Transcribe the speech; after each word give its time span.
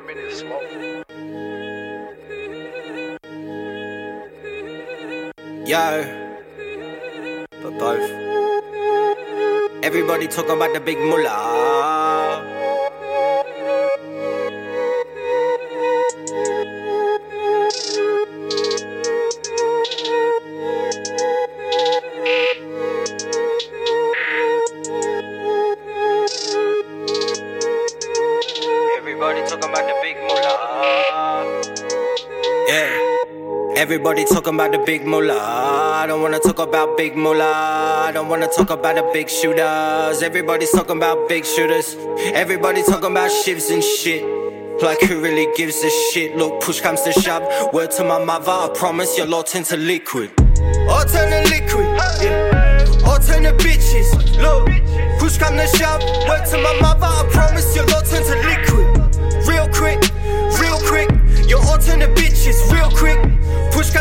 minute 0.00 0.30
to 0.30 0.36
smoke. 0.36 0.62
Yo, 5.66 6.04
but 7.62 7.78
both. 7.78 8.10
Everybody 9.82 10.26
talking 10.28 10.52
about 10.52 10.74
the 10.74 10.80
big 10.80 10.98
mullah. 10.98 11.95
Everybody 33.86 34.24
talking 34.24 34.54
about 34.54 34.72
the 34.72 34.78
big 34.78 35.06
mullah. 35.06 35.38
I 35.38 36.06
don't 36.08 36.20
wanna 36.20 36.40
talk 36.40 36.58
about 36.58 36.96
big 36.96 37.14
mullah. 37.14 38.08
I 38.08 38.10
don't 38.12 38.28
wanna 38.28 38.48
talk 38.48 38.70
about 38.70 38.96
the 38.96 39.08
big 39.12 39.30
shooters. 39.30 40.22
Everybody's 40.22 40.72
talking 40.72 40.96
about 40.96 41.28
big 41.28 41.44
shooters. 41.44 41.94
Everybody 42.34 42.82
talking 42.82 43.12
about 43.12 43.30
shivs 43.30 43.72
and 43.72 43.84
shit. 43.84 44.24
Like 44.82 45.00
who 45.02 45.20
really 45.20 45.46
gives 45.56 45.84
a 45.84 45.90
shit? 46.10 46.36
Look, 46.36 46.62
push 46.62 46.80
comes 46.80 47.02
to 47.02 47.12
shove. 47.12 47.44
Word 47.72 47.92
to 47.92 48.02
my 48.02 48.18
mother, 48.18 48.50
I 48.50 48.70
promise 48.74 49.16
your 49.16 49.28
lot 49.28 49.54
into 49.54 49.76
liquid. 49.76 50.30
Or 50.90 51.04
turn 51.04 51.30
to 51.30 51.48
liquid, 51.48 51.86
yeah. 52.20 53.08
Or 53.08 53.20
turn 53.20 53.44
to 53.44 53.52
bitches. 53.52 54.10
Look, 54.42 54.66
push 55.20 55.38
come 55.38 55.56
to 55.58 55.66
shove. 55.78 56.02
Word 56.28 56.44
to 56.46 56.58
my 56.58 56.76
mother, 56.80 57.06
I 57.06 57.24
promise 57.30 57.76
your 57.76 57.86
lot 57.86 58.12
into 58.12 58.34
liquid. 58.50 59.46
Real 59.46 59.68
quick, 59.68 60.02
real 60.58 60.80
quick. 60.90 61.08
Your 61.48 61.60
all 61.60 61.78
turn 61.78 62.00
to 62.00 62.08
bitches, 62.08 62.58
real 62.72 62.90
quick. 62.90 63.25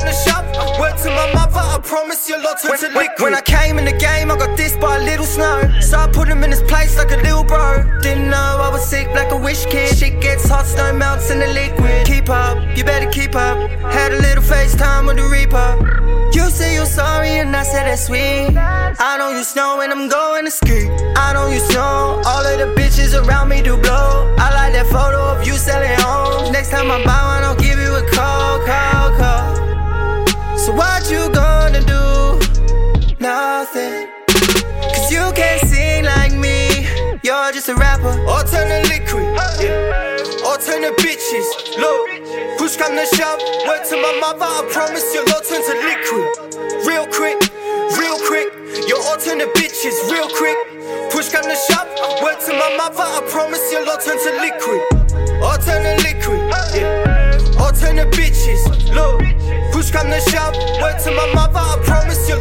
To 0.00 0.12
shove. 0.24 0.46
Word 0.80 0.96
to 1.04 1.10
my 1.10 1.32
mother, 1.34 1.60
I 1.60 1.78
promise 1.82 2.28
your 2.28 2.42
lot 2.42 2.64
into 2.64 2.88
liquid. 2.88 3.20
When 3.20 3.34
I 3.34 3.40
came 3.42 3.78
in 3.78 3.84
the 3.84 3.92
game, 3.92 4.30
I 4.30 4.36
got 4.36 4.58
dissed 4.58 4.80
by 4.80 4.96
a 4.96 5.04
little 5.04 5.26
snow. 5.26 5.70
So 5.80 5.98
I 5.98 6.08
put 6.08 6.26
him 6.28 6.42
in 6.42 6.50
his 6.50 6.62
place 6.62 6.96
like 6.96 7.12
a 7.12 7.16
little 7.16 7.44
bro. 7.44 8.00
Didn't 8.00 8.30
know 8.30 8.58
I 8.60 8.68
was 8.70 8.84
sick 8.84 9.08
like 9.14 9.30
a 9.30 9.36
wish 9.36 9.66
kid. 9.66 9.96
Shit 9.96 10.20
gets 10.20 10.48
hot, 10.48 10.66
snow 10.66 10.92
melts 10.92 11.30
in 11.30 11.38
the 11.38 11.48
liquid. 11.48 12.06
Keep 12.06 12.30
up, 12.30 12.56
you 12.76 12.84
better 12.84 13.10
keep 13.10 13.34
up. 13.36 13.56
Had 13.92 14.12
a 14.12 14.18
little 14.18 14.42
FaceTime 14.42 15.06
with 15.06 15.18
the 15.18 15.28
Reaper. 15.28 16.30
You 16.34 16.48
say 16.48 16.74
you're 16.74 16.86
sorry 16.86 17.28
and 17.28 17.54
I 17.54 17.62
said 17.62 17.84
that's 17.84 18.06
sweet. 18.06 18.56
I 18.56 19.16
don't 19.18 19.36
use 19.36 19.48
snow 19.48 19.76
when 19.76 19.92
I'm 19.92 20.08
going 20.08 20.46
to 20.46 20.50
ski. 20.50 20.88
I 21.16 21.32
don't 21.34 21.52
use 21.52 21.66
snow. 21.68 22.22
All 22.24 22.44
of 22.44 22.58
the 22.58 22.74
bitches 22.80 23.12
around 23.14 23.50
me 23.50 23.60
do 23.62 23.76
blow. 23.76 24.34
I 24.38 24.48
like 24.54 24.72
that 24.72 24.86
photo 24.86 25.20
of 25.32 25.46
you 25.46 25.54
selling 25.54 25.94
homes. 26.00 26.50
Next 26.50 26.70
time 26.70 26.90
I 26.90 27.04
buy 27.04 27.31
So 30.62 30.72
what 30.72 31.10
you 31.10 31.28
gonna 31.34 31.80
do? 31.80 32.38
Nothing. 33.18 34.06
Cause 34.94 35.10
you 35.10 35.32
can't 35.34 35.60
sing 35.66 36.04
like 36.04 36.34
me. 36.38 36.86
You're 37.24 37.50
just 37.50 37.68
a 37.68 37.74
rapper. 37.74 38.14
Or 38.30 38.44
turn 38.46 38.70
to 38.70 38.78
liquid. 38.86 39.26
Yeah. 39.58 40.46
Or 40.46 40.54
turn 40.62 40.86
to 40.86 40.94
bitches. 41.02 41.50
Look. 41.82 42.58
Push 42.58 42.76
come 42.76 42.94
to 42.94 43.06
shove. 43.16 43.40
Word 43.66 43.82
to 43.90 43.96
my 43.96 44.14
mother. 44.22 44.46
I 44.46 44.62
promise 44.70 45.12
your 45.12 45.26
lot 45.26 45.42
turn 45.42 45.66
to 45.66 45.74
liquid. 45.82 46.30
Real 46.86 47.10
quick. 47.10 47.42
Real 47.98 48.18
quick. 48.22 48.54
Your 48.86 49.02
all 49.02 49.18
turn 49.18 49.40
to 49.42 49.50
bitches. 49.58 49.98
Real 50.14 50.30
quick. 50.30 50.56
Push 51.10 51.30
come 51.30 51.42
to 51.42 51.58
shove. 51.66 51.90
Word 52.22 52.38
to 52.46 52.52
my 52.54 52.70
mother. 52.78 53.02
I 53.02 53.18
promise 53.26 53.66
your 53.72 53.84
lot 53.84 54.00
turn 54.00 54.14
to 54.14 54.30
liquid. 54.38 55.42
Or 55.42 55.58
turn 55.58 55.82
to 55.82 55.94
liquid. 56.06 56.38
Yeah. 56.70 57.58
Or 57.58 57.72
turn 57.74 57.96
to 57.96 58.06
bitches. 58.14 58.94
Look. 58.94 59.22
Push 59.82 59.90
come 59.90 60.10
to 60.10 60.20
shove. 60.30 60.54
Word 60.80 60.96
to 61.02 61.10
my 61.10 61.26
mother. 61.34 61.58
I 61.58 61.76
promise 61.82 62.28
your 62.28 62.38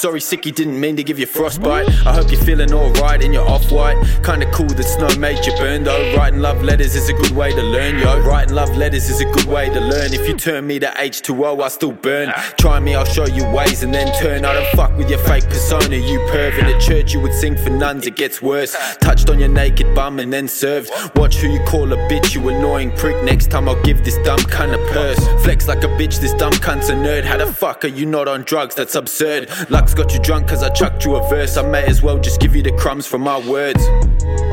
Sorry, 0.00 0.20
Sicky, 0.20 0.54
didn't 0.54 0.80
mean 0.80 0.96
to 0.96 1.04
give 1.04 1.18
you 1.18 1.26
frostbite. 1.26 1.86
I 2.06 2.14
hope 2.14 2.32
you're 2.32 2.40
feeling 2.40 2.72
alright 2.72 3.22
in 3.22 3.34
your 3.34 3.46
off 3.46 3.70
white. 3.70 3.98
Kinda 4.24 4.50
cool 4.50 4.66
that 4.68 4.82
snow 4.84 5.14
made 5.18 5.44
you 5.44 5.52
burn 5.58 5.84
though. 5.84 6.16
Writing 6.16 6.40
love 6.40 6.62
letters 6.62 6.94
is 6.94 7.10
a 7.10 7.12
good 7.12 7.32
way 7.32 7.52
to 7.52 7.62
learn, 7.62 7.98
yo. 7.98 8.18
Writing 8.20 8.54
love 8.54 8.74
letters 8.78 9.10
is 9.10 9.20
a 9.20 9.26
good 9.26 9.44
way 9.44 9.68
to 9.68 9.78
learn. 9.78 10.14
If 10.14 10.26
you 10.26 10.38
turn 10.38 10.66
me 10.66 10.78
to 10.78 10.86
H2O, 10.86 11.62
I 11.62 11.68
still 11.68 11.92
burn. 11.92 12.32
Try 12.56 12.80
me, 12.80 12.94
I'll 12.94 13.04
show 13.04 13.26
you 13.26 13.46
ways 13.50 13.82
and 13.82 13.92
then 13.92 14.10
turn. 14.18 14.46
I 14.46 14.54
don't 14.54 14.74
fuck 14.74 14.96
with 14.96 15.10
your 15.10 15.18
fake 15.18 15.44
persona, 15.44 15.96
you 15.96 16.18
perv. 16.30 16.58
In 16.58 16.74
a 16.74 16.80
church, 16.80 17.12
you 17.12 17.20
would 17.20 17.34
sing 17.34 17.54
for 17.54 17.68
nuns, 17.68 18.06
it 18.06 18.16
gets 18.16 18.40
worse. 18.40 18.74
Touched 19.02 19.28
on 19.28 19.38
your 19.38 19.50
naked 19.50 19.94
bum 19.94 20.18
and 20.18 20.32
then 20.32 20.48
served. 20.48 20.90
Watch 21.14 21.36
who 21.36 21.48
you 21.48 21.60
call 21.64 21.92
a 21.92 21.98
bitch, 22.08 22.34
you 22.34 22.48
annoying 22.48 22.90
prick. 22.96 23.22
Next 23.22 23.50
time 23.50 23.68
I'll 23.68 23.82
give 23.82 24.02
this 24.02 24.16
dumb 24.24 24.40
cunt 24.40 24.72
a 24.72 24.92
purse. 24.94 25.22
Flex 25.44 25.68
like 25.68 25.84
a 25.84 25.88
bitch, 25.88 26.20
this 26.20 26.32
dumb 26.32 26.54
cunt's 26.54 26.88
a 26.88 26.94
nerd. 26.94 27.24
How 27.24 27.36
the 27.36 27.52
fuck 27.52 27.84
are 27.84 27.88
you 27.88 28.06
not 28.06 28.28
on 28.28 28.44
drugs? 28.44 28.74
That's 28.74 28.94
absurd. 28.94 29.50
Luck's 29.90 30.02
got 30.02 30.14
you 30.14 30.22
drunk 30.22 30.46
cause 30.46 30.62
I 30.62 30.68
chucked 30.70 31.04
you 31.04 31.16
a 31.16 31.28
verse. 31.28 31.56
I 31.56 31.62
may 31.62 31.82
as 31.82 32.00
well 32.00 32.16
just 32.16 32.38
give 32.38 32.54
you 32.54 32.62
the 32.62 32.70
crumbs 32.70 33.08
from 33.08 33.22
my 33.22 33.38
words. 33.38 33.82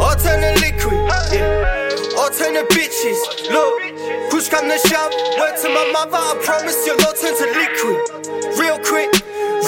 Or 0.02 0.18
turn 0.18 0.42
to 0.42 0.52
liquid, 0.58 0.98
yeah. 1.30 2.18
Or 2.18 2.34
turn 2.34 2.58
to 2.58 2.66
bitches. 2.74 3.22
Look, 3.54 4.32
push 4.32 4.50
come 4.50 4.66
to 4.66 4.80
shove. 4.90 5.14
Word 5.38 5.54
to 5.62 5.70
my 5.70 5.92
mother, 5.94 6.18
I 6.18 6.34
promise 6.42 6.82
your 6.88 6.98
lot 6.98 7.18
turn 7.22 7.38
to 7.38 7.48
liquid. 7.54 8.58
Real 8.58 8.82
quick, 8.82 9.14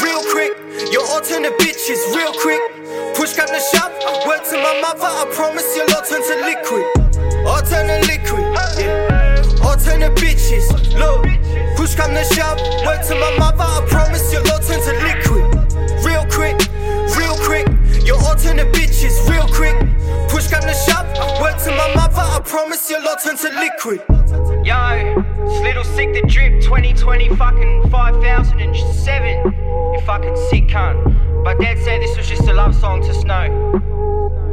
real 0.02 0.26
quick. 0.34 0.58
Your 0.90 1.06
all 1.06 1.22
turn 1.22 1.44
to 1.44 1.54
bitches, 1.62 2.02
real 2.18 2.34
quick. 2.42 2.62
Push 3.14 3.38
come 3.38 3.54
to 3.54 3.62
shove. 3.70 3.94
Word 4.26 4.42
to 4.50 4.58
my 4.58 4.82
mother, 4.82 5.06
I 5.06 5.30
promise 5.38 5.70
your 5.78 5.86
lot 5.94 6.10
turn 6.10 6.26
to 6.26 6.36
liquid. 6.50 6.82
Or 7.46 7.62
turn 7.62 7.86
to 7.86 8.08
liquid, 8.10 8.42
promise 22.50 22.90
your 22.90 23.00
lot 23.04 23.22
turn 23.24 23.38
to 23.38 23.48
liquid. 23.60 24.02
Yo, 24.66 25.24
it's 25.46 25.62
Little 25.62 25.84
Sick 25.84 26.14
the 26.14 26.28
Drip 26.28 26.60
2020 26.62 27.36
fucking 27.36 27.90
5007. 27.92 29.54
You 29.94 30.02
fucking 30.02 30.36
sick 30.50 30.68
cunt. 30.68 31.44
But 31.44 31.60
Dad 31.60 31.78
said 31.78 32.02
this 32.02 32.18
was 32.18 32.28
just 32.28 32.48
a 32.48 32.54
love 32.54 32.74
song 32.74 33.04
to 33.04 33.14
Snow. 33.14 34.49